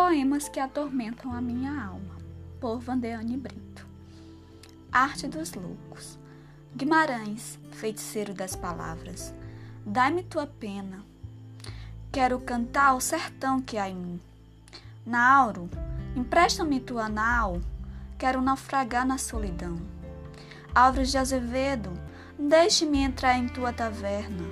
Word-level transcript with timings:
Poemas 0.00 0.48
que 0.48 0.60
atormentam 0.60 1.32
a 1.32 1.40
minha 1.40 1.72
alma, 1.72 2.16
por 2.60 2.78
Vandeane 2.78 3.36
Brito. 3.36 3.84
Arte 4.92 5.26
dos 5.26 5.52
Loucos. 5.54 6.16
Guimarães, 6.74 7.58
feiticeiro 7.72 8.32
das 8.32 8.54
palavras, 8.54 9.34
dai-me 9.84 10.22
tua 10.22 10.46
pena. 10.46 11.04
Quero 12.12 12.38
cantar 12.38 12.94
o 12.94 13.00
sertão 13.00 13.60
que 13.60 13.76
há 13.76 13.88
em 13.88 13.96
mim. 13.96 14.20
Nauro, 15.04 15.68
empresta-me 16.14 16.78
tua 16.78 17.08
nau, 17.08 17.60
quero 18.16 18.40
naufragar 18.40 19.04
na 19.04 19.18
solidão. 19.18 19.76
Álvares 20.72 21.10
de 21.10 21.18
Azevedo, 21.18 21.90
deixe-me 22.38 22.98
entrar 22.98 23.36
em 23.36 23.48
tua 23.48 23.72
taverna. 23.72 24.44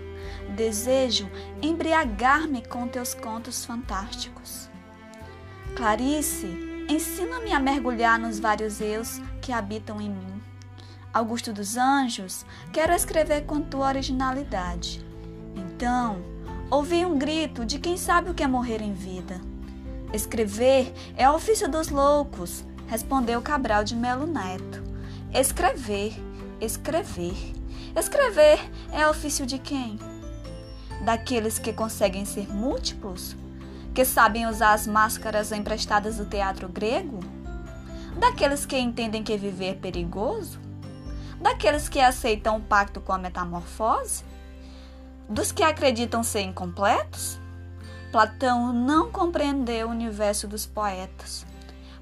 Desejo 0.57 1.31
embriagar-me 1.63 2.67
com 2.67 2.89
teus 2.89 3.15
contos 3.15 3.65
fantásticos. 3.65 4.69
Clarice, 5.75 6.47
ensina-me 6.89 7.53
a 7.53 7.59
mergulhar 7.59 8.19
nos 8.19 8.39
vários 8.39 8.81
eus 8.81 9.21
que 9.41 9.53
habitam 9.53 10.01
em 10.01 10.09
mim. 10.11 10.43
Augusto 11.13 11.53
dos 11.53 11.77
Anjos, 11.77 12.45
quero 12.73 12.93
escrever 12.93 13.47
com 13.47 13.61
tua 13.61 13.89
originalidade. 13.89 15.05
Então, 15.55 16.19
ouvi 16.71 17.05
um 17.05 17.19
grito 17.19 17.65
de 17.65 17.79
quem 17.79 17.97
sabe 17.97 18.31
o 18.31 18.35
que 18.35 18.43
é 18.43 18.47
morrer 18.47 18.83
em 18.83 18.93
vida. 18.93 19.41
Escrever 20.13 20.93
é 21.17 21.29
ofício 21.29 21.69
dos 21.71 21.89
loucos, 21.89 22.65
respondeu 22.87 23.41
Cabral 23.43 23.83
de 23.83 23.97
Melo 23.97 24.27
Neto. 24.27 24.83
Escrever, 25.33 26.15
escrever. 26.61 27.35
Escrever 27.95 28.59
é 28.93 29.09
ofício 29.09 29.47
de 29.47 29.59
quem? 29.59 29.99
Daqueles 31.05 31.59
que 31.59 31.73
conseguem 31.73 32.25
ser 32.25 32.49
múltiplos? 32.49 33.37
Que 33.97 34.05
sabem 34.05 34.47
usar 34.47 34.75
as 34.75 34.87
máscaras 34.87 35.51
emprestadas 35.53 36.19
do 36.19 36.27
teatro 36.27 36.69
grego? 36.69 37.19
Daqueles 38.19 38.67
que 38.67 38.77
entendem 38.77 39.23
que 39.23 39.39
viver 39.39 39.71
é 39.71 39.75
perigoso? 39.75 40.61
Daqueles 41.41 41.89
que 41.89 41.99
aceitam 41.99 42.59
o 42.59 42.61
pacto 42.61 43.01
com 43.01 43.15
a 43.15 43.17
metamorfose? 43.17 44.23
Dos 45.27 45.51
que 45.51 45.63
acreditam 45.63 46.23
ser 46.23 46.43
incompletos? 46.43 47.41
Platão 48.13 48.71
não 48.71 49.11
compreendeu 49.11 49.89
o 49.89 49.93
universo 49.93 50.47
dos 50.47 50.67
poetas. 50.67 51.47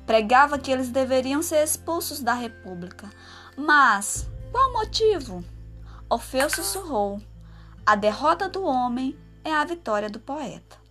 Pregava 0.05 0.59
que 0.59 0.73
eles 0.73 0.91
deveriam 0.91 1.43
ser 1.45 1.63
expulsos 1.63 2.19
da 2.19 2.35
república. 2.35 3.09
Mas 3.57 4.29
qual 4.51 4.73
motivo? 4.73 5.45
Orfeu 6.11 6.51
sussurrou: 6.51 7.23
a 7.87 7.95
derrota 7.95 8.49
do 8.49 8.65
homem 8.65 9.17
é 9.45 9.53
a 9.53 9.65
vitória 9.65 10.11
do 10.11 10.19
poeta. 10.19 10.84